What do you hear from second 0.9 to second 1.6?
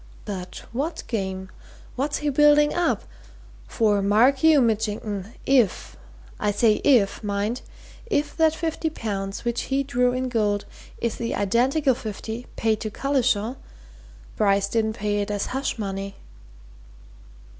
game?